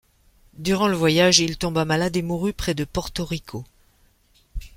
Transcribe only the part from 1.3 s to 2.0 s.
il tomba